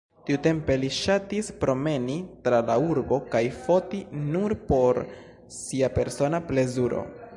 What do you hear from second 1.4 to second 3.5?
promeni tra la urbo kaj